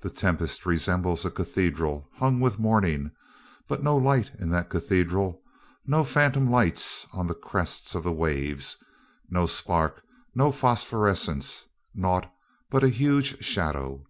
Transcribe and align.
The 0.00 0.08
tempest 0.08 0.64
resembles 0.64 1.26
a 1.26 1.30
cathedral 1.30 2.08
hung 2.14 2.40
with 2.40 2.58
mourning, 2.58 3.10
but 3.68 3.82
no 3.82 3.98
light 3.98 4.30
in 4.38 4.48
that 4.48 4.70
cathedral: 4.70 5.42
no 5.86 6.04
phantom 6.04 6.50
lights 6.50 7.06
on 7.12 7.26
the 7.26 7.34
crests 7.34 7.94
of 7.94 8.02
the 8.02 8.12
waves, 8.14 8.78
no 9.28 9.44
spark, 9.44 10.00
no 10.34 10.52
phosphorescence, 10.52 11.66
naught 11.94 12.32
but 12.70 12.82
a 12.82 12.88
huge 12.88 13.44
shadow. 13.44 14.06